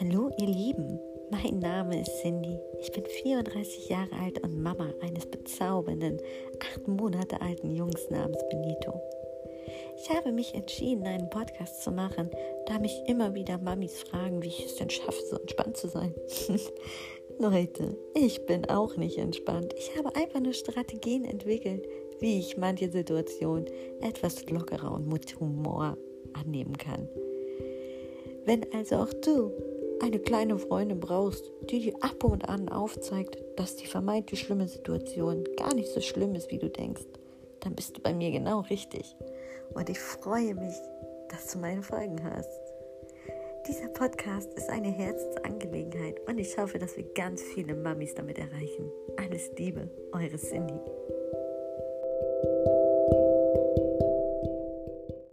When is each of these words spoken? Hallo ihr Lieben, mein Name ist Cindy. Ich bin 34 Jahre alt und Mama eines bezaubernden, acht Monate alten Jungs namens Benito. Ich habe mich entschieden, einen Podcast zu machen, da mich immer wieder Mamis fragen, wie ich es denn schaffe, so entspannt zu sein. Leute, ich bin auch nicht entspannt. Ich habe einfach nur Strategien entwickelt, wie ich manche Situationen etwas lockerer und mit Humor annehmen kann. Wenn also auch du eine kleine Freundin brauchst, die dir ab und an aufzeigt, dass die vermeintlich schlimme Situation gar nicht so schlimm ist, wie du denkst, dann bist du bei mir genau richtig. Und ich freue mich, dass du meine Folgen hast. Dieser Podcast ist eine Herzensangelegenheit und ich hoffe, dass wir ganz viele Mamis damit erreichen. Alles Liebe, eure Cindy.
Hallo 0.00 0.30
ihr 0.38 0.46
Lieben, 0.46 0.98
mein 1.30 1.58
Name 1.58 2.00
ist 2.00 2.22
Cindy. 2.22 2.58
Ich 2.80 2.90
bin 2.90 3.04
34 3.04 3.90
Jahre 3.90 4.16
alt 4.18 4.42
und 4.42 4.62
Mama 4.62 4.88
eines 5.02 5.26
bezaubernden, 5.26 6.18
acht 6.58 6.88
Monate 6.88 7.38
alten 7.42 7.70
Jungs 7.76 8.08
namens 8.08 8.42
Benito. 8.48 8.98
Ich 9.98 10.08
habe 10.08 10.32
mich 10.32 10.54
entschieden, 10.54 11.06
einen 11.06 11.28
Podcast 11.28 11.82
zu 11.82 11.90
machen, 11.90 12.30
da 12.64 12.78
mich 12.78 12.98
immer 13.08 13.34
wieder 13.34 13.58
Mamis 13.58 14.02
fragen, 14.04 14.42
wie 14.42 14.48
ich 14.48 14.64
es 14.64 14.76
denn 14.76 14.88
schaffe, 14.88 15.20
so 15.28 15.36
entspannt 15.36 15.76
zu 15.76 15.88
sein. 15.88 16.14
Leute, 17.38 17.94
ich 18.14 18.46
bin 18.46 18.70
auch 18.70 18.96
nicht 18.96 19.18
entspannt. 19.18 19.74
Ich 19.76 19.94
habe 19.98 20.16
einfach 20.16 20.40
nur 20.40 20.54
Strategien 20.54 21.26
entwickelt, 21.26 21.86
wie 22.20 22.38
ich 22.38 22.56
manche 22.56 22.90
Situationen 22.90 23.66
etwas 24.00 24.48
lockerer 24.48 24.92
und 24.92 25.12
mit 25.12 25.38
Humor 25.38 25.98
annehmen 26.32 26.78
kann. 26.78 27.06
Wenn 28.46 28.64
also 28.72 28.96
auch 28.96 29.12
du 29.22 29.52
eine 30.02 30.18
kleine 30.18 30.58
Freundin 30.58 31.00
brauchst, 31.00 31.50
die 31.68 31.80
dir 31.80 31.94
ab 32.00 32.24
und 32.24 32.48
an 32.48 32.68
aufzeigt, 32.68 33.38
dass 33.56 33.76
die 33.76 33.86
vermeintlich 33.86 34.40
schlimme 34.40 34.68
Situation 34.68 35.44
gar 35.56 35.74
nicht 35.74 35.88
so 35.88 36.00
schlimm 36.00 36.34
ist, 36.34 36.50
wie 36.50 36.58
du 36.58 36.68
denkst, 36.68 37.04
dann 37.60 37.74
bist 37.74 37.96
du 37.96 38.00
bei 38.00 38.12
mir 38.14 38.30
genau 38.30 38.60
richtig. 38.60 39.16
Und 39.74 39.88
ich 39.88 39.98
freue 39.98 40.54
mich, 40.54 40.74
dass 41.28 41.52
du 41.52 41.58
meine 41.58 41.82
Folgen 41.82 42.22
hast. 42.24 42.60
Dieser 43.68 43.88
Podcast 43.88 44.52
ist 44.54 44.70
eine 44.70 44.88
Herzensangelegenheit 44.88 46.18
und 46.26 46.38
ich 46.38 46.56
hoffe, 46.56 46.78
dass 46.78 46.96
wir 46.96 47.04
ganz 47.14 47.42
viele 47.42 47.74
Mamis 47.74 48.14
damit 48.14 48.38
erreichen. 48.38 48.90
Alles 49.18 49.50
Liebe, 49.58 49.90
eure 50.12 50.38
Cindy. 50.38 50.80